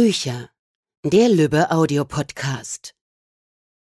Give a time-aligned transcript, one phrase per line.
[0.00, 0.48] Bücher.
[1.04, 2.94] Der Lübbe Audiopodcast.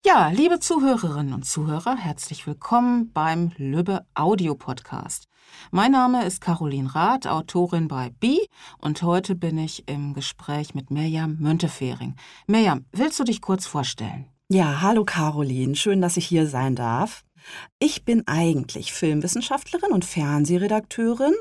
[0.06, 5.28] Ja, liebe Zuhörerinnen und Zuhörer, herzlich willkommen beim Lübbe Audiopodcast.
[5.72, 8.48] Mein Name ist Caroline Rath, Autorin bei Bi
[8.78, 12.16] und heute bin ich im Gespräch mit Mirjam Müntefering.
[12.48, 14.30] Mirjam, willst du dich kurz vorstellen?
[14.48, 17.26] Ja, hallo Caroline, schön, dass ich hier sein darf.
[17.78, 21.34] Ich bin eigentlich Filmwissenschaftlerin und Fernsehredakteurin,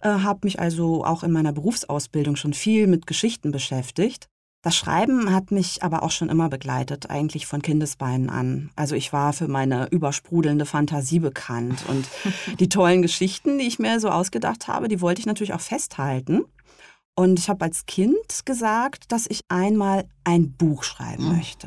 [0.00, 4.28] äh, habe mich also auch in meiner Berufsausbildung schon viel mit Geschichten beschäftigt.
[4.64, 8.70] Das Schreiben hat mich aber auch schon immer begleitet, eigentlich von Kindesbeinen an.
[8.76, 12.06] Also ich war für meine übersprudelnde Fantasie bekannt und
[12.60, 16.44] die tollen Geschichten, die ich mir so ausgedacht habe, die wollte ich natürlich auch festhalten.
[17.14, 21.36] Und ich habe als Kind gesagt, dass ich einmal ein Buch schreiben mhm.
[21.36, 21.66] möchte.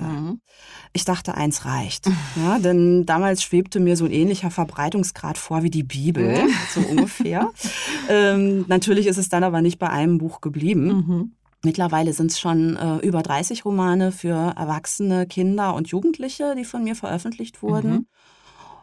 [0.91, 2.09] Ich dachte, eins reicht.
[2.35, 6.49] Ja, denn damals schwebte mir so ein ähnlicher Verbreitungsgrad vor wie die Bibel, mhm.
[6.73, 7.51] so ungefähr.
[8.09, 10.87] ähm, natürlich ist es dann aber nicht bei einem Buch geblieben.
[10.87, 11.31] Mhm.
[11.63, 16.83] Mittlerweile sind es schon äh, über 30 Romane für Erwachsene, Kinder und Jugendliche, die von
[16.83, 17.91] mir veröffentlicht wurden.
[17.91, 18.07] Mhm.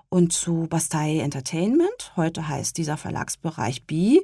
[0.08, 4.20] Und zu Bastei Entertainment, heute heißt dieser Verlagsbereich B,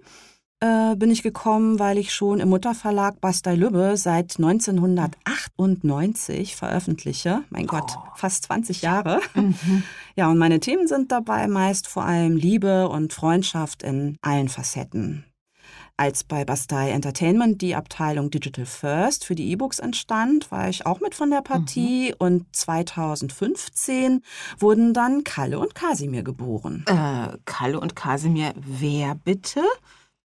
[0.60, 7.44] äh, bin ich gekommen, weil ich schon im Mutterverlag Bastei Lübbe seit 1998 veröffentliche.
[7.50, 7.68] Mein oh.
[7.68, 9.20] Gott, fast 20 Jahre.
[9.34, 9.84] Mhm.
[10.16, 15.24] Ja, und meine Themen sind dabei meist vor allem Liebe und Freundschaft in allen Facetten.
[15.96, 21.00] Als bei Bastei Entertainment die Abteilung Digital First für die E-Books entstand, war ich auch
[21.00, 22.14] mit von der Partie mhm.
[22.18, 24.24] und 2015
[24.58, 26.84] wurden dann Kalle und Kasimir geboren.
[26.86, 29.62] Äh, Kalle und Kasimir, wer bitte?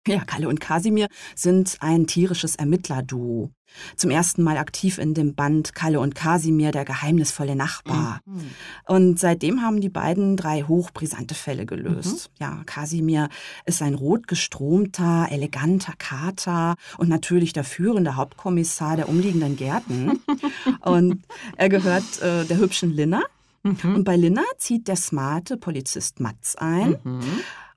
[0.05, 3.51] Ja, Kalle und Kasimir sind ein tierisches Ermittlerduo.
[3.95, 8.19] Zum ersten Mal aktiv in dem Band Kalle und Kasimir, der geheimnisvolle Nachbar.
[8.25, 8.51] Mhm.
[8.85, 12.29] Und seitdem haben die beiden drei hochbrisante Fälle gelöst.
[12.29, 12.43] Mhm.
[12.43, 13.29] Ja, Kasimir
[13.65, 20.19] ist ein rotgestromter, eleganter Kater und natürlich der führende Hauptkommissar der umliegenden Gärten.
[20.81, 21.23] und
[21.57, 23.23] er gehört äh, der hübschen Linna.
[23.63, 23.95] Mhm.
[23.95, 26.97] Und bei Linna zieht der smarte Polizist Matz ein.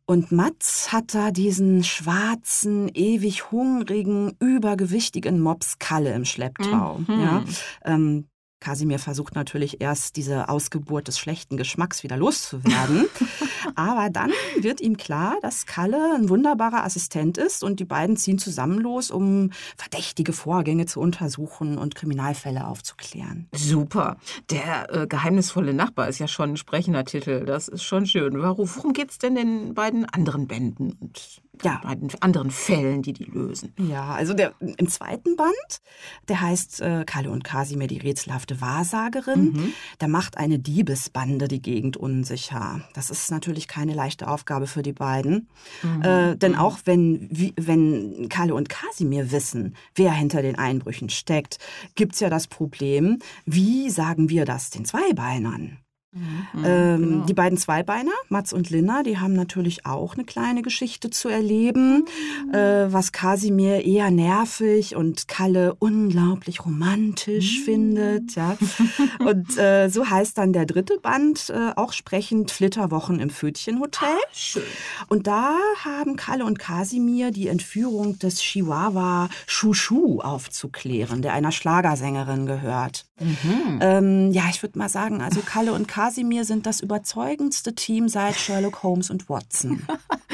[0.07, 7.01] Und Mats hat da diesen schwarzen, ewig hungrigen, übergewichtigen Mops Kalle im Schlepptau.
[7.07, 7.21] Mhm.
[7.21, 7.45] Ja,
[7.85, 8.29] ähm,
[8.61, 13.07] Kasimir versucht natürlich erst diese Ausgeburt des schlechten Geschmacks wieder loszuwerden.
[13.75, 18.39] Aber dann wird ihm klar, dass Kalle ein wunderbarer Assistent ist und die beiden ziehen
[18.39, 23.49] zusammen los, um verdächtige Vorgänge zu untersuchen und Kriminalfälle aufzuklären.
[23.53, 24.17] Super.
[24.51, 27.45] Der äh, geheimnisvolle Nachbar ist ja schon ein sprechender Titel.
[27.45, 28.41] Das ist schon schön.
[28.41, 31.81] Warum, worum geht es denn in beiden anderen Bänden und ja.
[31.83, 33.73] bei den anderen Fällen, die die lösen?
[33.79, 35.81] Ja, also der, im zweiten Band,
[36.29, 39.53] der heißt äh, Kalle und Kasimir, die rätselhafte Wahrsagerin.
[39.53, 39.73] Mhm.
[39.99, 42.81] Da macht eine Diebesbande die Gegend unsicher.
[42.95, 45.49] Das ist natürlich keine leichte Aufgabe für die beiden.
[45.83, 46.03] Mhm.
[46.03, 46.59] Äh, denn mhm.
[46.59, 51.59] auch wenn, wie, wenn Kalle und Kasimir wissen, wer hinter den Einbrüchen steckt,
[51.95, 55.79] gibt es ja das Problem, wie sagen wir das den Zweibeinern?
[56.17, 57.25] Mhm, ähm, genau.
[57.27, 62.07] Die beiden Zweibeiner, Mats und Linna, die haben natürlich auch eine kleine Geschichte zu erleben,
[62.47, 62.55] mhm.
[62.55, 67.65] äh, was Kasimir eher nervig und Kalle unglaublich romantisch mhm.
[67.65, 68.35] findet.
[68.35, 68.57] Ja.
[69.19, 74.09] Und äh, so heißt dann der dritte Band äh, auch sprechend Flitterwochen im Pfötchenhotel.
[74.33, 74.63] Schön.
[75.09, 82.47] Und da haben Kalle und Kasimir die Entführung des Chihuahua Chushu aufzuklären, der einer Schlagersängerin
[82.47, 83.07] gehört.
[83.19, 83.79] Mhm.
[83.81, 88.09] Ähm, ja, ich würde mal sagen, also Kalle und Kasimir Kasimir sind das überzeugendste Team
[88.09, 89.83] seit Sherlock Holmes und Watson.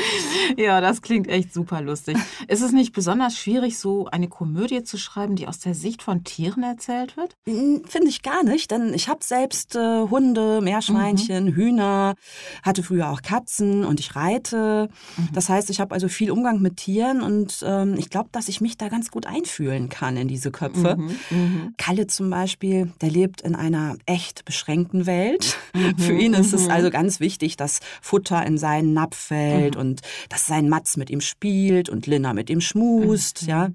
[0.59, 2.19] ja, das klingt echt super lustig.
[2.47, 6.25] Ist es nicht besonders schwierig, so eine Komödie zu schreiben, die aus der Sicht von
[6.25, 7.37] Tieren erzählt wird?
[7.47, 11.55] Finde ich gar nicht, denn ich habe selbst äh, Hunde, Meerschweinchen, mhm.
[11.55, 12.15] Hühner,
[12.63, 14.91] hatte früher auch Katzen und ich reite.
[15.17, 15.29] Mhm.
[15.33, 18.61] Das heißt, ich habe also viel Umgang mit Tieren und ähm, ich glaube, dass ich
[18.61, 20.97] mich da ganz gut einfühlen kann in diese Köpfe.
[20.99, 21.17] Mhm.
[21.31, 21.75] mhm.
[21.79, 25.57] Kalle zum Beispiel, der lebt in einer echt beschränkten Welt.
[25.75, 26.71] Mhm, Für ihn ist es mhm.
[26.71, 29.81] also ganz wichtig, dass Futter in seinen Napf fällt mhm.
[29.81, 33.71] und dass sein Matz mit ihm spielt und Linna mit ihm schmust, ja.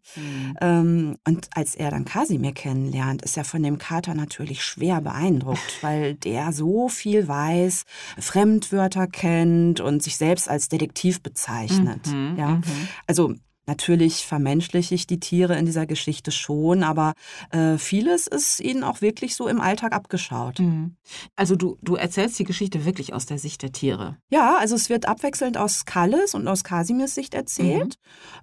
[0.62, 5.78] Ähm, und als er dann Kasimir kennenlernt, ist er von dem Kater natürlich schwer beeindruckt,
[5.82, 7.84] weil der so viel weiß,
[8.20, 12.08] Fremdwörter kennt und sich selbst als Detektiv bezeichnet,
[12.38, 12.62] ja.
[13.08, 13.34] Also
[13.68, 17.14] Natürlich vermenschliche ich die Tiere in dieser Geschichte schon, aber
[17.52, 20.60] äh, vieles ist ihnen auch wirklich so im Alltag abgeschaut.
[20.60, 20.96] Mhm.
[21.36, 24.16] Also du, du erzählst die Geschichte wirklich aus der Sicht der Tiere?
[24.30, 27.96] Ja, also es wird abwechselnd aus Kalles und aus Kasimirs Sicht erzählt.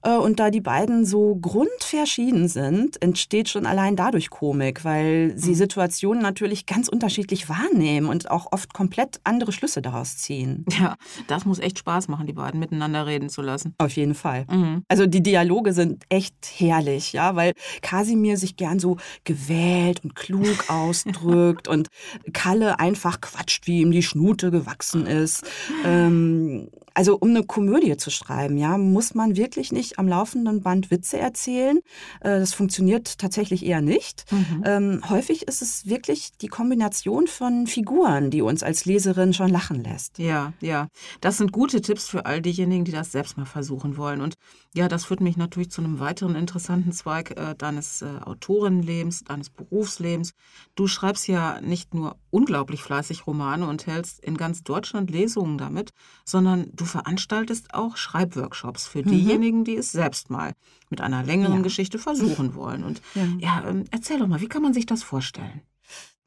[0.05, 0.11] Mhm.
[0.11, 5.53] Äh, und da die beiden so grundverschieden sind, entsteht schon allein dadurch Komik, weil sie
[5.53, 5.57] mhm.
[5.57, 10.67] Situationen natürlich ganz unterschiedlich wahrnehmen und auch oft komplett andere Schlüsse daraus ziehen.
[10.79, 10.97] Ja,
[11.29, 13.75] das muss echt Spaß machen, die beiden miteinander reden zu lassen.
[13.79, 14.45] Auf jeden Fall.
[14.51, 14.83] Mhm.
[14.89, 20.65] Also die Dialoge sind echt herrlich, ja, weil Kasimir sich gern so gewählt und klug
[20.69, 21.89] ausdrückt und
[22.33, 25.45] Kalle einfach quatscht, wie ihm die Schnute gewachsen ist.
[25.85, 30.91] Ähm, also um eine Komödie zu schreiben, ja, muss man wirklich nicht am laufenden Band
[30.91, 31.79] Witze erzählen.
[32.21, 34.31] Äh, das funktioniert tatsächlich eher nicht.
[34.31, 34.63] Mhm.
[34.65, 39.83] Ähm, häufig ist es wirklich die Kombination von Figuren, die uns als Leserin schon lachen
[39.83, 40.19] lässt.
[40.19, 40.89] Ja, ja.
[41.21, 44.21] Das sind gute Tipps für all diejenigen, die das selbst mal versuchen wollen.
[44.21, 44.35] Und
[44.77, 49.49] ja, das führt mich natürlich zu einem weiteren interessanten Zweig äh, deines äh, Autorinnenlebens, deines
[49.49, 50.35] Berufslebens.
[50.75, 55.93] Du schreibst ja nicht nur unglaublich fleißig Romane und hältst in ganz Deutschland Lesungen damit,
[56.25, 59.11] sondern du veranstaltest auch Schreibworkshops für mhm.
[59.11, 60.55] diejenigen, die es selbst mal
[60.91, 61.63] mit einer längeren ja.
[61.63, 62.83] Geschichte versuchen wollen.
[62.83, 65.63] Und ja, ja ähm, erzähl doch mal, wie kann man sich das vorstellen?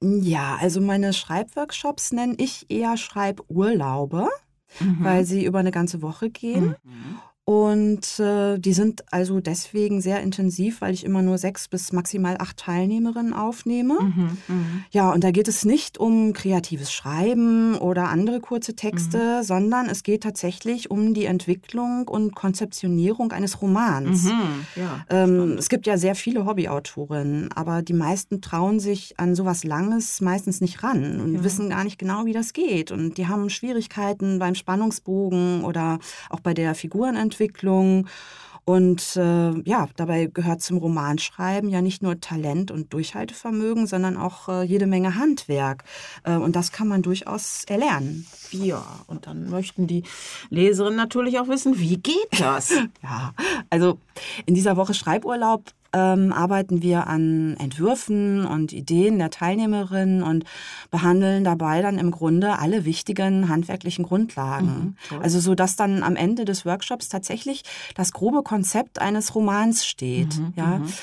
[0.02, 4.30] Ja, also meine Schreibworkshops nenne ich eher Schreiburlaube,
[4.80, 4.98] mhm.
[5.02, 6.76] weil sie über eine ganze Woche gehen.
[6.84, 7.20] Mhm.
[7.50, 12.36] Und äh, die sind also deswegen sehr intensiv, weil ich immer nur sechs bis maximal
[12.40, 14.02] acht Teilnehmerinnen aufnehme.
[14.02, 14.56] Mhm, mh.
[14.92, 19.44] Ja, und da geht es nicht um kreatives Schreiben oder andere kurze Texte, mhm.
[19.46, 24.26] sondern es geht tatsächlich um die Entwicklung und Konzeptionierung eines Romans.
[24.26, 29.36] Mhm, ja, ähm, es gibt ja sehr viele Hobbyautorinnen, aber die meisten trauen sich an
[29.36, 31.44] sowas Langes meistens nicht ran und ja.
[31.46, 32.92] wissen gar nicht genau, wie das geht.
[32.92, 36.00] Und die haben Schwierigkeiten beim Spannungsbogen oder
[36.30, 37.37] auch bei der Figurenentwicklung.
[37.38, 38.08] Entwicklung.
[38.66, 44.50] Und äh, ja, dabei gehört zum Romanschreiben ja nicht nur Talent und Durchhaltevermögen, sondern auch
[44.50, 45.86] äh, jede Menge Handwerk.
[46.26, 48.28] Äh, und das kann man durchaus erlernen.
[48.52, 50.04] Ja, und dann möchten die
[50.50, 52.72] Leserinnen natürlich auch wissen, wie geht das?
[53.04, 53.34] ja,
[53.70, 54.00] also
[54.46, 60.46] in dieser Woche Schreiburlaub ähm, arbeiten wir an Entwürfen und Ideen der Teilnehmerinnen und
[60.92, 64.96] behandeln dabei dann im Grunde alle wichtigen handwerklichen Grundlagen.
[65.10, 67.64] Mhm, also so dass dann am Ende des Workshops tatsächlich
[67.96, 70.38] das grobe Konzept eines Romans steht.
[70.38, 70.80] Mhm, ja.
[70.80, 70.94] Mhm.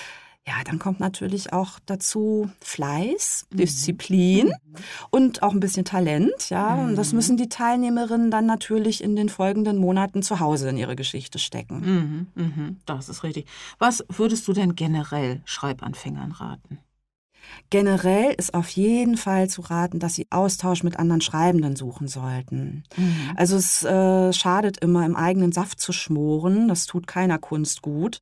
[0.46, 3.56] Ja, dann kommt natürlich auch dazu Fleiß, mhm.
[3.56, 4.52] Disziplin mhm.
[5.10, 6.50] und auch ein bisschen Talent.
[6.50, 6.88] Ja, mhm.
[6.88, 10.96] und das müssen die Teilnehmerinnen dann natürlich in den folgenden Monaten zu Hause in ihre
[10.96, 12.26] Geschichte stecken.
[12.36, 12.42] Mhm.
[12.42, 12.76] mhm.
[12.84, 13.46] Das ist richtig.
[13.78, 16.78] Was würdest du denn generell Schreibanfängern raten?
[17.70, 22.84] Generell ist auf jeden Fall zu raten, dass Sie Austausch mit anderen Schreibenden suchen sollten.
[22.96, 23.30] Mhm.
[23.36, 26.68] Also es äh, schadet immer, im eigenen Saft zu schmoren.
[26.68, 28.18] Das tut keiner Kunst gut.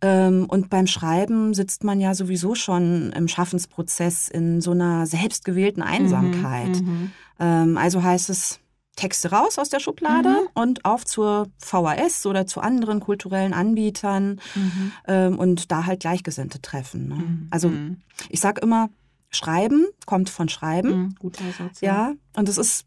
[0.00, 5.82] Ähm, und beim Schreiben sitzt man ja sowieso schon im Schaffensprozess in so einer selbstgewählten
[5.82, 6.80] Einsamkeit.
[6.80, 6.88] Mhm.
[6.88, 7.12] Mhm.
[7.38, 8.60] Ähm, also heißt es,
[9.00, 10.48] Texte raus aus der Schublade mhm.
[10.54, 14.92] und auf zur VHS oder zu anderen kulturellen Anbietern mhm.
[15.08, 17.08] ähm, und da halt Gleichgesinnte treffen.
[17.08, 17.14] Ne?
[17.14, 17.48] Mhm.
[17.50, 17.96] Also mhm.
[18.28, 18.90] ich sage immer,
[19.30, 20.90] Schreiben kommt von Schreiben.
[20.90, 21.14] Mhm.
[21.18, 21.80] Guter Satz.
[21.80, 22.10] Ja.
[22.10, 22.84] ja, und es ist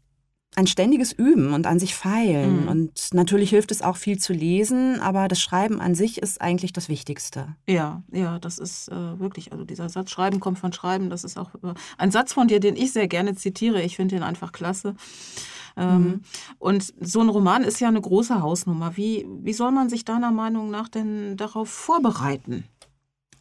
[0.56, 2.62] ein ständiges Üben und an sich feilen.
[2.62, 2.68] Mhm.
[2.68, 6.72] Und natürlich hilft es auch viel zu lesen, aber das Schreiben an sich ist eigentlich
[6.72, 7.56] das Wichtigste.
[7.66, 11.36] Ja, ja, das ist äh, wirklich, also dieser Satz, Schreiben kommt von Schreiben, das ist
[11.36, 13.82] auch äh, ein Satz von dir, den ich sehr gerne zitiere.
[13.82, 14.94] Ich finde den einfach klasse.
[15.76, 16.20] Ähm, mhm.
[16.58, 18.96] Und so ein Roman ist ja eine große Hausnummer.
[18.96, 22.64] Wie, wie soll man sich deiner Meinung nach denn darauf vorbereiten?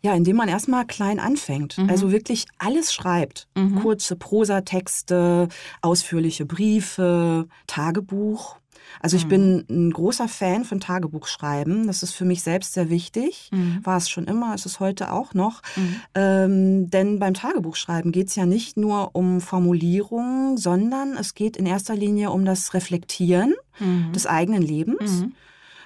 [0.06, 1.78] Ja, indem man erstmal klein anfängt.
[1.78, 1.90] Mhm.
[1.90, 3.48] Also wirklich alles schreibt.
[3.56, 3.76] Mhm.
[3.76, 5.48] Kurze Prosatexte,
[5.82, 8.58] ausführliche Briefe, Tagebuch.
[9.00, 9.30] Also ich mhm.
[9.30, 11.88] bin ein großer Fan von Tagebuchschreiben.
[11.88, 13.50] Das ist für mich selbst sehr wichtig.
[13.52, 13.80] Mhm.
[13.84, 15.62] War es schon immer, ist es heute auch noch.
[15.76, 15.96] Mhm.
[16.16, 21.66] Ähm, denn beim Tagebuchschreiben geht es ja nicht nur um Formulierungen, sondern es geht in
[21.66, 24.12] erster Linie um das Reflektieren mhm.
[24.14, 25.22] des eigenen Lebens.
[25.22, 25.34] Mhm.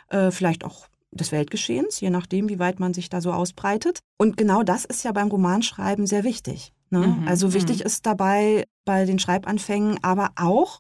[0.10, 4.00] Äh, vielleicht auch des Weltgeschehens, je nachdem, wie weit man sich da so ausbreitet.
[4.18, 6.74] Und genau das ist ja beim Romanschreiben sehr wichtig.
[6.90, 7.00] Ne?
[7.00, 10.80] Mhm, also wichtig ist dabei, bei den Schreibanfängen, aber auch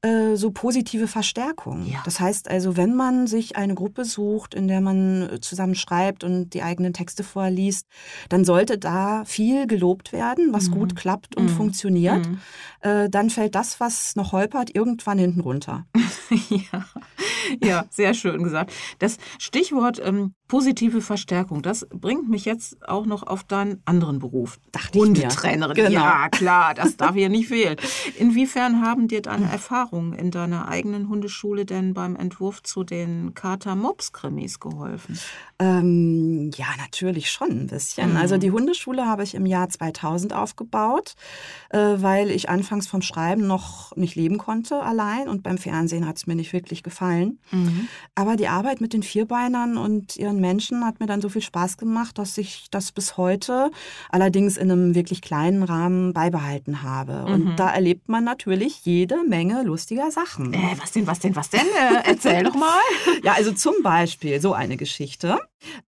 [0.00, 1.86] äh, so positive Verstärkung.
[1.86, 2.00] Ja.
[2.06, 6.24] Das heißt also, wenn man sich eine Gruppe sucht, in der man äh, zusammen schreibt
[6.24, 7.86] und die eigenen Texte vorliest,
[8.30, 10.74] dann sollte da viel gelobt werden, was mhm.
[10.74, 11.48] gut klappt und mhm.
[11.50, 12.26] funktioniert.
[12.26, 12.40] Mhm.
[12.80, 15.84] Äh, dann fällt das, was noch holpert, irgendwann hinten runter.
[16.48, 16.86] ja.
[17.62, 18.72] ja, sehr schön gesagt.
[18.98, 24.60] Das Stichwort ähm, positive Verstärkung, das bringt mich jetzt auch noch auf deinen anderen Beruf.
[24.70, 25.74] Dachte Hundetrainerin.
[25.74, 25.90] Genau.
[25.90, 27.76] Ja, klar, das darf hier nicht fehlen.
[28.18, 34.60] Inwiefern haben dir deine Erfahrungen in deiner eigenen Hundeschule denn beim Entwurf zu den Kater-Mops-Krimis
[34.60, 35.18] geholfen?
[35.58, 38.10] Ähm, ja, natürlich schon ein bisschen.
[38.10, 38.16] Mhm.
[38.18, 41.14] Also die Hundeschule habe ich im Jahr 2000 aufgebaut,
[41.70, 46.18] äh, weil ich anfangs vom Schreiben noch nicht leben konnte allein und beim Fernsehen hat
[46.18, 46.92] es mir nicht wirklich gefallen.
[46.92, 47.38] gefallen.
[47.50, 47.88] Mhm.
[48.14, 51.78] Aber die Arbeit mit den Vierbeinern und ihren Menschen hat mir dann so viel Spaß
[51.78, 53.70] gemacht, dass ich das bis heute
[54.10, 57.24] allerdings in einem wirklich kleinen Rahmen beibehalten habe.
[57.26, 57.32] Mhm.
[57.32, 60.52] Und da erlebt man natürlich jede Menge lustiger Sachen.
[60.52, 61.60] Äh, was denn, was denn, was denn?
[61.60, 62.78] Äh, erzähl doch mal.
[63.24, 65.38] Ja, also zum Beispiel so eine Geschichte.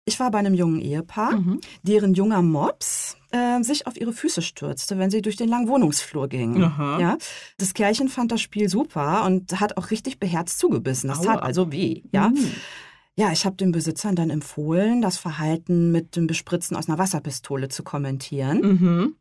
[0.05, 1.59] Ich war bei einem jungen Ehepaar, Mhm.
[1.81, 6.27] deren junger Mops äh, sich auf ihre Füße stürzte, wenn sie durch den langen Wohnungsflur
[6.29, 6.61] ging.
[6.63, 6.99] Aha.
[6.99, 7.17] Ja,
[7.57, 11.07] das Kerlchen fand das Spiel super und hat auch richtig beherzt zugebissen.
[11.09, 11.25] Das Aua.
[11.33, 12.03] tat also weh.
[12.11, 12.51] Ja, Mhm.
[13.17, 17.69] Ja ich habe den Besitzern dann empfohlen, das Verhalten mit dem Bespritzen aus einer Wasserpistole
[17.69, 18.61] zu kommentieren.
[18.61, 19.15] Mhm.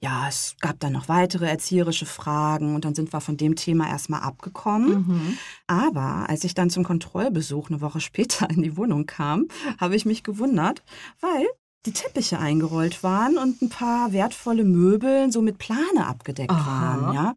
[0.00, 3.88] Ja, es gab dann noch weitere erzieherische Fragen und dann sind wir von dem Thema
[3.88, 5.06] erstmal abgekommen.
[5.08, 5.38] Mhm.
[5.66, 10.04] Aber als ich dann zum Kontrollbesuch eine Woche später in die Wohnung kam, habe ich
[10.04, 10.84] mich gewundert,
[11.20, 11.46] weil
[11.84, 17.00] die Teppiche eingerollt waren und ein paar wertvolle Möbel so mit Plane abgedeckt Aha.
[17.00, 17.14] waren.
[17.14, 17.34] Ja,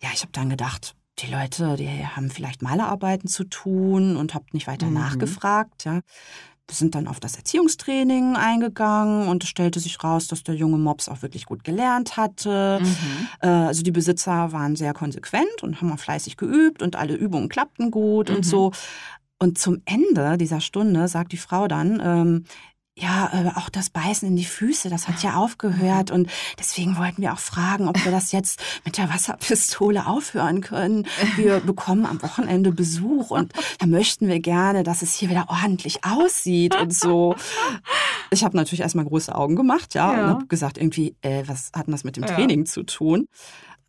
[0.00, 4.44] ja ich habe dann gedacht, die Leute, die haben vielleicht Malerarbeiten zu tun und habe
[4.52, 4.94] nicht weiter Mhm.
[4.94, 5.84] nachgefragt.
[5.84, 5.94] Ja.
[6.70, 10.76] Wir sind dann auf das Erziehungstraining eingegangen und es stellte sich raus, dass der junge
[10.76, 12.80] Mops auch wirklich gut gelernt hatte.
[12.82, 13.28] Mhm.
[13.40, 17.48] Äh, Also die Besitzer waren sehr konsequent und haben auch fleißig geübt und alle Übungen
[17.48, 18.36] klappten gut Mhm.
[18.36, 18.72] und so.
[19.40, 22.44] Und zum Ende dieser Stunde sagt die Frau dann, ähm,
[23.00, 26.28] ja, äh, auch das Beißen in die Füße, das hat ja aufgehört und
[26.58, 31.06] deswegen wollten wir auch fragen, ob wir das jetzt mit der Wasserpistole aufhören können.
[31.36, 36.04] Wir bekommen am Wochenende Besuch und da möchten wir gerne, dass es hier wieder ordentlich
[36.04, 37.36] aussieht und so.
[38.30, 40.24] Ich habe natürlich erstmal große Augen gemacht, ja, Ja.
[40.24, 42.34] und habe gesagt, irgendwie, äh, was hat denn das mit dem Ja.
[42.34, 43.26] Training zu tun?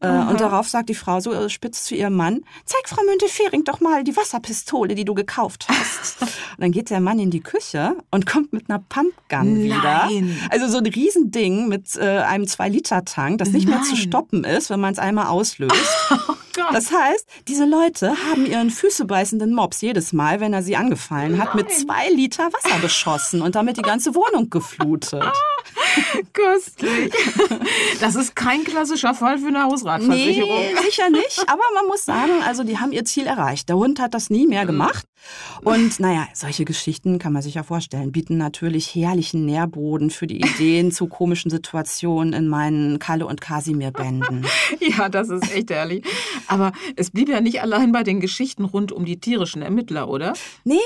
[0.01, 0.29] Aha.
[0.29, 3.81] und darauf sagt die Frau so äh, spitz zu ihrem Mann, zeig Frau Müntefering doch
[3.81, 6.21] mal die Wasserpistole, die du gekauft hast.
[6.21, 6.29] und
[6.59, 10.07] dann geht der Mann in die Küche und kommt mit einer Pumpgun wieder.
[10.07, 10.39] Nein.
[10.49, 14.01] Also so ein Riesending mit äh, einem 2-Liter-Tank, das nicht mehr zu Nein.
[14.01, 15.75] stoppen ist, wenn man es einmal auslöst.
[16.59, 16.73] Oh.
[16.73, 21.55] Das heißt, diese Leute haben ihren füßebeißenden Mops jedes Mal, wenn er sie angefallen hat,
[21.55, 21.77] mit Nein.
[21.77, 25.23] zwei Liter Wasser beschossen und damit die ganze Wohnung geflutet.
[26.33, 27.13] Köstlich.
[27.99, 30.59] Das ist kein klassischer Fall für eine Hausratversicherung.
[30.59, 31.43] Nee, sicher nicht.
[31.47, 33.69] Aber man muss sagen, also die haben ihr Ziel erreicht.
[33.69, 35.05] Der Hund hat das nie mehr gemacht.
[35.63, 40.37] Und naja, solche Geschichten kann man sich ja vorstellen, bieten natürlich herrlichen Nährboden für die
[40.37, 44.45] Ideen zu komischen Situationen in meinen Kalle- und Kasimir-Bänden.
[44.79, 46.05] Ja, das ist echt ehrlich.
[46.47, 50.33] Aber es blieb ja nicht allein bei den Geschichten rund um die tierischen Ermittler, oder?
[50.63, 50.79] Nee,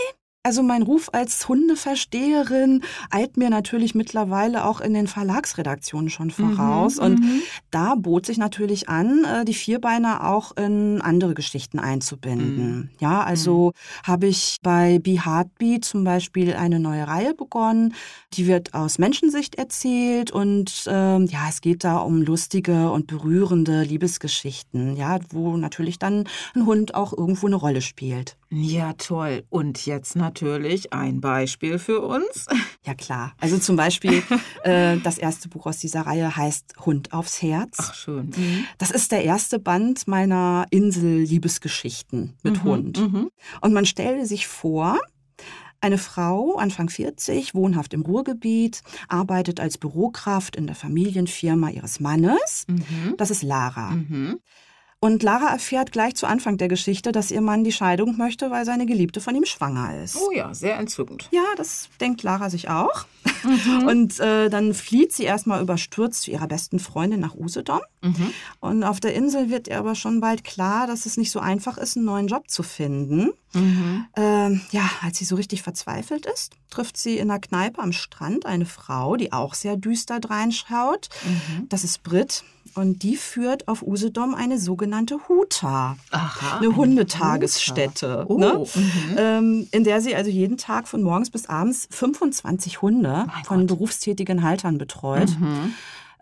[0.44, 6.98] also mein Ruf als Hundeversteherin eilt mir natürlich mittlerweile auch in den Verlagsredaktionen schon voraus.
[6.98, 7.42] Mhm, und mhm.
[7.72, 12.76] da bot sich natürlich an, äh, die Vierbeiner auch in andere Geschichten einzubinden.
[12.76, 12.90] Mhm.
[13.00, 13.72] Ja, also
[14.04, 17.94] habe ich bei Be Heartbeat zum Beispiel eine neue Reihe begonnen.
[18.34, 23.84] Die wird aus Menschensicht erzählt und ähm, ja, es geht da um lustige und berührende
[23.84, 28.36] Liebesgeschichten, ja, wo natürlich dann ein Hund auch irgendwo eine Rolle spielt.
[28.56, 29.44] Ja, toll.
[29.50, 32.46] Und jetzt natürlich ein Beispiel für uns.
[32.86, 33.34] Ja klar.
[33.40, 34.22] Also zum Beispiel
[34.64, 37.78] äh, das erste Buch aus dieser Reihe heißt Hund aufs Herz.
[37.80, 38.28] Ach, schön.
[38.36, 38.66] Mhm.
[38.78, 43.00] Das ist der erste Band meiner Insel-Liebesgeschichten mit Mhm, Hund.
[43.00, 43.30] mhm.
[43.62, 45.00] Und man stelle sich vor,
[45.82, 52.66] eine Frau, Anfang 40, wohnhaft im Ruhrgebiet, arbeitet als Bürokraft in der Familienfirma ihres Mannes.
[52.68, 53.16] Mhm.
[53.18, 53.92] Das ist Lara.
[55.04, 58.64] Und Lara erfährt gleich zu Anfang der Geschichte, dass ihr Mann die Scheidung möchte, weil
[58.64, 60.16] seine Geliebte von ihm schwanger ist.
[60.16, 61.28] Oh ja, sehr entzückend.
[61.32, 63.06] Ja, das denkt Lara sich auch.
[63.44, 63.84] Mhm.
[63.90, 67.82] Und äh, dann flieht sie erstmal überstürzt zu ihrer besten Freundin nach Usedom.
[68.02, 68.34] Mhm.
[68.62, 71.78] Und auf der Insel wird ihr aber schon bald klar, dass es nicht so einfach
[71.78, 73.32] ist, einen neuen Job zu finden.
[73.54, 74.06] Mhm.
[74.46, 78.46] Ähm, ja, als sie so richtig verzweifelt ist, trifft sie in einer Kneipe am Strand
[78.46, 81.10] eine Frau, die auch sehr düster dreinschaut.
[81.26, 81.70] Mhm.
[81.70, 82.44] Das ist Brit.
[82.76, 86.58] Und die führt auf Usedom eine sogenannte Huta, Aha.
[86.58, 88.38] eine Hundetagesstätte, Oh.
[88.40, 88.66] ne?
[88.74, 89.16] Mhm.
[89.18, 93.60] ähm, in der sie also jeden Tag von morgens bis abends 25 Hunde Mein von
[93.60, 93.68] Gott.
[93.68, 95.38] berufstätigen Haltern betreut.
[95.40, 95.74] Mhm.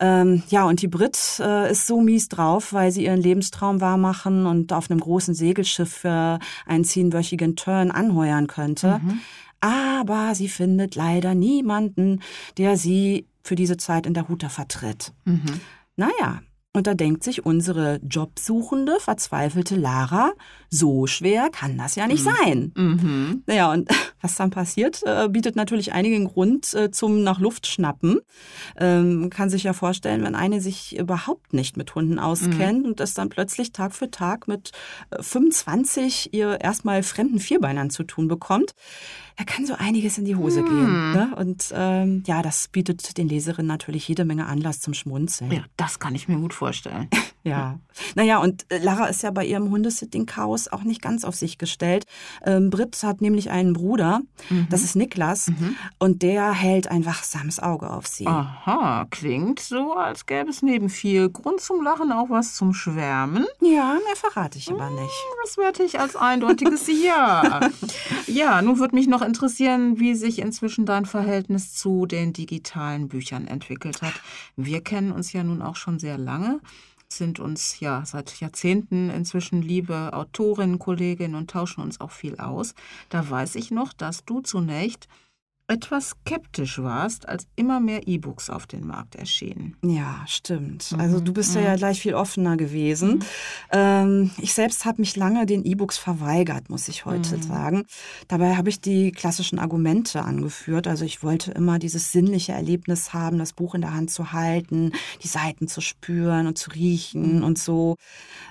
[0.02, 4.48] Ähm, ja, und die Brit äh, ist so mies drauf, weil sie ihren Lebenstraum wahrmachen
[4.48, 9.00] und auf einem großen Segelschiff für einen zehnwöchigen Turn anheuern könnte.
[9.04, 9.20] Mhm.
[9.60, 12.22] Aber sie findet leider niemanden,
[12.58, 15.14] der sie für diese Zeit in der Huta vertritt.
[15.26, 15.62] Mhm.
[15.96, 16.42] Naja,
[16.74, 20.32] und da denkt sich unsere jobsuchende, verzweifelte Lara,
[20.70, 22.72] so schwer kann das ja nicht sein.
[22.76, 23.44] Mhm.
[23.46, 23.90] Naja, und
[24.22, 28.20] was dann passiert, äh, bietet natürlich einigen Grund äh, zum nach Luft schnappen.
[28.78, 33.14] Ähm, kann sich ja vorstellen, wenn eine sich überhaupt nicht mit Hunden auskennt und das
[33.14, 34.72] dann plötzlich Tag für Tag mit
[35.10, 38.74] äh, 25 ihr erstmal fremden Vierbeinern zu tun bekommt,
[39.38, 41.12] da kann so einiges in die Hose gehen.
[41.14, 41.34] Ne?
[41.36, 45.52] Und ähm, ja, das bietet den Leserinnen natürlich jede Menge Anlass zum Schmunzeln.
[45.52, 47.10] Ja, das kann ich mir gut vorstellen.
[47.44, 47.80] Ja.
[48.16, 52.06] Naja, und äh, Lara ist ja bei ihrem Hundesitting-Chaos auch nicht ganz auf sich gestellt.
[52.46, 54.68] Ähm, Britt hat nämlich einen Bruder, mhm.
[54.70, 55.76] das ist Niklas, mhm.
[55.98, 58.28] und der hält ein wachsames Auge auf sie.
[58.28, 63.46] Aha, klingt so, als gäbe es neben viel Grund zum Lachen auch was zum Schwärmen.
[63.60, 65.24] Ja, mehr verrate ich aber hm, nicht.
[65.44, 67.70] Das werte ich als eindeutiges Ja.
[68.28, 73.48] ja, nun würde mich noch interessieren, wie sich inzwischen dein Verhältnis zu den digitalen Büchern
[73.48, 74.14] entwickelt hat.
[74.56, 76.60] Wir kennen uns ja nun auch schon sehr lange
[77.12, 82.74] sind uns ja seit Jahrzehnten inzwischen liebe Autorinnen, Kolleginnen und tauschen uns auch viel aus.
[83.10, 85.08] Da weiß ich noch, dass du zunächst
[85.72, 89.78] etwas skeptisch warst, als immer mehr E-Books auf den Markt erschienen.
[89.82, 90.92] Ja, stimmt.
[90.92, 91.00] Mhm.
[91.00, 91.64] Also du bist mhm.
[91.64, 93.14] ja gleich viel offener gewesen.
[93.14, 93.22] Mhm.
[93.72, 97.42] Ähm, ich selbst habe mich lange den E-Books verweigert, muss ich heute mhm.
[97.42, 97.86] sagen.
[98.28, 100.88] Dabei habe ich die klassischen Argumente angeführt.
[100.88, 104.92] Also ich wollte immer dieses sinnliche Erlebnis haben, das Buch in der Hand zu halten,
[105.24, 107.44] die Seiten zu spüren und zu riechen mhm.
[107.44, 107.96] und so.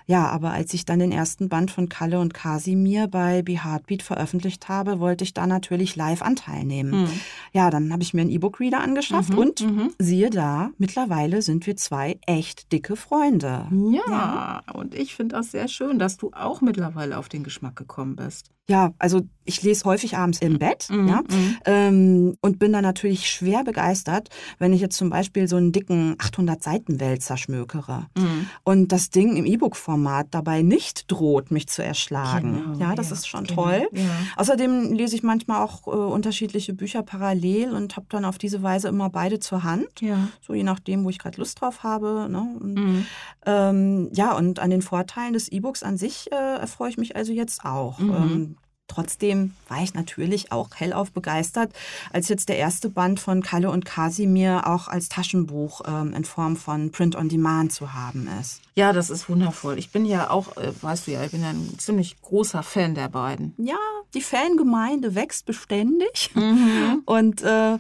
[0.07, 4.03] Ja, aber als ich dann den ersten Band von Kalle und Kasimir bei Be Heartbeat
[4.03, 7.10] veröffentlicht habe, wollte ich da natürlich live Anteil nehmen.
[7.11, 7.21] Mhm.
[7.53, 9.39] Ja, dann habe ich mir einen E-Book-Reader angeschafft mhm.
[9.39, 9.93] und mhm.
[9.99, 13.67] siehe da, mittlerweile sind wir zwei echt dicke Freunde.
[13.71, 14.63] Ja, ja.
[14.75, 18.51] und ich finde das sehr schön, dass du auch mittlerweile auf den Geschmack gekommen bist.
[18.69, 21.57] Ja, also ich lese häufig abends im Bett mhm, ja, mhm.
[21.65, 26.15] ähm, und bin dann natürlich schwer begeistert, wenn ich jetzt zum Beispiel so einen dicken
[26.19, 28.49] 800-Seiten-Wälzer schmökere mhm.
[28.63, 32.75] und das Ding im E-Book-Format dabei nicht droht, mich zu erschlagen.
[32.75, 33.89] Genau, ja, das ja, ist schon genau, toll.
[33.93, 34.03] Ja.
[34.37, 38.89] Außerdem lese ich manchmal auch äh, unterschiedliche Bücher parallel und habe dann auf diese Weise
[38.89, 40.29] immer beide zur Hand, ja.
[40.41, 42.29] so je nachdem, wo ich gerade Lust drauf habe.
[42.31, 42.57] Ne?
[42.61, 43.07] Und, mhm.
[43.47, 47.33] ähm, ja, und an den Vorteilen des E-Books an sich äh, erfreue ich mich also
[47.33, 47.99] jetzt auch.
[47.99, 48.11] Mhm.
[48.11, 48.57] Ähm,
[48.91, 51.73] Trotzdem war ich natürlich auch hellauf begeistert,
[52.13, 56.57] als jetzt der erste Band von Kalle und Kasimir auch als Taschenbuch ähm, in Form
[56.57, 58.61] von Print on Demand zu haben ist.
[58.75, 59.79] Ja, das ist wundervoll.
[59.79, 62.97] Ich bin ja auch, äh, weißt du ja, ich bin ja ein ziemlich großer Fan
[62.97, 63.55] der beiden.
[63.59, 63.79] Ja,
[64.13, 66.31] die Fangemeinde wächst beständig.
[66.35, 67.03] Mhm.
[67.07, 67.79] Und äh,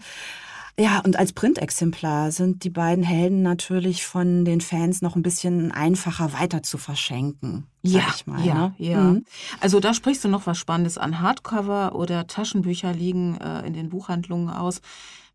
[0.80, 5.72] ja, und als Printexemplar sind die beiden Helden natürlich von den Fans noch ein bisschen
[5.72, 7.66] einfacher weiter zu verschenken.
[7.82, 8.74] Ja, ich mal, ja, ne?
[8.78, 9.00] ja.
[9.00, 9.24] Mhm.
[9.60, 11.20] Also da sprichst du noch was Spannendes an.
[11.20, 14.80] Hardcover oder Taschenbücher liegen äh, in den Buchhandlungen aus.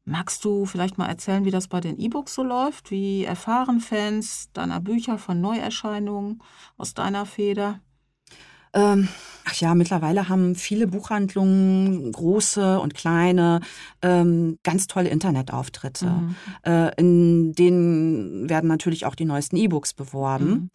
[0.03, 2.89] Magst du vielleicht mal erzählen, wie das bei den E-Books so läuft?
[2.89, 6.41] Wie erfahren Fans deiner Bücher von Neuerscheinungen
[6.77, 7.81] aus deiner Feder?
[8.75, 9.07] Ähm,
[9.45, 13.61] ach ja, mittlerweile haben viele Buchhandlungen, große und kleine,
[14.01, 16.07] ähm, ganz tolle Internetauftritte.
[16.07, 16.35] Mhm.
[16.63, 20.49] Äh, in denen werden natürlich auch die neuesten E-Books beworben.
[20.49, 20.69] Mhm.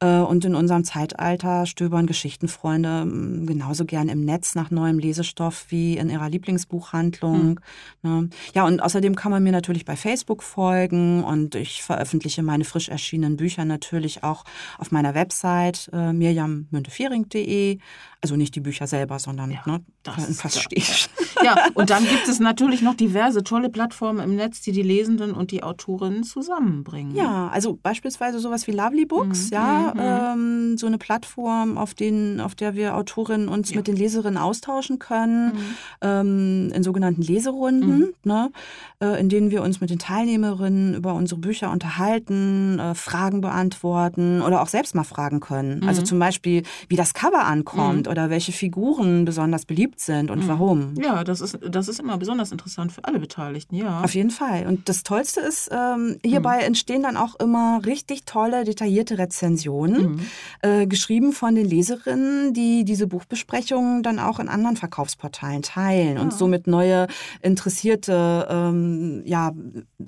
[0.00, 5.66] Äh, und in unserem Zeitalter stöbern Geschichtenfreunde hm, genauso gern im Netz nach neuem Lesestoff
[5.68, 7.58] wie in ihrer Lieblingsbuchhandlung.
[8.02, 8.10] Mhm.
[8.10, 8.30] Ne?
[8.54, 12.88] Ja, und außerdem kann man mir natürlich bei Facebook folgen und ich veröffentliche meine frisch
[12.88, 14.44] erschienenen Bücher natürlich auch
[14.76, 17.37] auf meiner Website äh, www.buchhandlung.de.
[18.20, 21.10] Also nicht die Bücher selber, sondern ja, ne, das fast steht.
[21.44, 25.32] Ja, und dann gibt es natürlich noch diverse tolle Plattformen im Netz, die die Lesenden
[25.32, 27.14] und die Autorinnen zusammenbringen.
[27.14, 29.54] Ja, also beispielsweise sowas wie Lovely Books, mhm.
[29.54, 30.00] ja, mhm.
[30.00, 33.76] Ähm, so eine Plattform, auf, den, auf der wir Autorinnen uns ja.
[33.76, 35.74] mit den Leserinnen austauschen können, mhm.
[36.02, 38.14] ähm, in sogenannten Leserunden, mhm.
[38.24, 38.50] ne,
[39.00, 44.42] äh, in denen wir uns mit den Teilnehmerinnen über unsere Bücher unterhalten, äh, Fragen beantworten
[44.42, 45.84] oder auch selbst mal fragen können.
[45.86, 46.06] Also mhm.
[46.06, 48.12] zum Beispiel, wie das Cover ankommt mhm.
[48.12, 50.48] oder welche Figuren besonders beliebt sind und mhm.
[50.48, 50.94] warum.
[50.96, 54.02] Ja, das ist, das ist immer besonders interessant für alle Beteiligten, ja.
[54.02, 54.66] Auf jeden Fall.
[54.66, 56.66] Und das Tollste ist, ähm, hierbei mhm.
[56.66, 60.20] entstehen dann auch immer richtig tolle, detaillierte Rezensionen, mhm.
[60.62, 66.22] äh, geschrieben von den Leserinnen, die diese Buchbesprechungen dann auch in anderen Verkaufsportalen teilen ja.
[66.22, 67.06] und somit neue
[67.42, 69.52] Interessierte ähm, ja,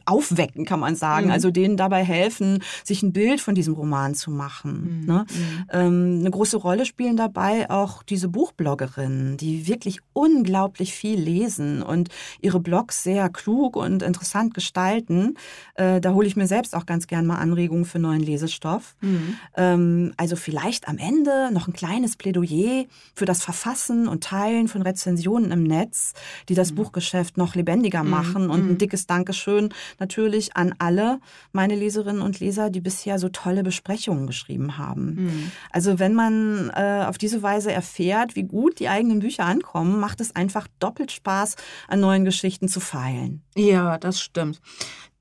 [0.07, 1.27] aufwecken, kann man sagen.
[1.27, 1.33] Mhm.
[1.33, 5.01] Also denen dabei helfen, sich ein Bild von diesem Roman zu machen.
[5.01, 5.07] Mhm.
[5.07, 5.27] Ne?
[5.73, 12.09] Ähm, eine große Rolle spielen dabei auch diese Buchbloggerinnen, die wirklich unglaublich viel lesen und
[12.41, 15.37] ihre Blogs sehr klug und interessant gestalten.
[15.75, 18.97] Äh, da hole ich mir selbst auch ganz gern mal Anregungen für neuen Lesestoff.
[19.01, 19.37] Mhm.
[19.57, 24.83] Ähm, also vielleicht am Ende noch ein kleines Plädoyer für das Verfassen und Teilen von
[24.83, 26.15] Rezensionen im Netz,
[26.49, 26.77] die das mhm.
[26.77, 28.11] Buchgeschäft noch lebendiger mhm.
[28.11, 28.51] machen.
[28.51, 28.79] Und ein mhm.
[28.79, 31.21] dickes Dankeschön natürlich an alle
[31.53, 35.15] meine Leserinnen und Leser, die bisher so tolle Besprechungen geschrieben haben.
[35.15, 35.53] Mhm.
[35.71, 40.21] Also wenn man äh, auf diese Weise erfährt, wie gut die eigenen Bücher ankommen, macht
[40.21, 40.67] es einfach
[41.01, 41.57] doppelt Spaß,
[41.89, 43.43] an neuen Geschichten zu feilen.
[43.57, 44.61] Ja, das stimmt.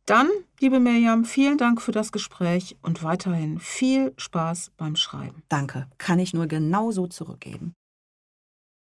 [0.06, 0.28] Dann,
[0.60, 5.44] liebe Mirjam, vielen Dank für das Gespräch und weiterhin viel Spaß beim Schreiben.
[5.50, 7.74] Danke, kann ich nur genauso zurückgeben.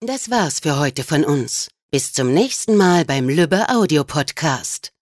[0.00, 1.68] Das war's für heute von uns.
[1.92, 4.92] Bis zum nächsten Mal beim Lübbe Audio Podcast.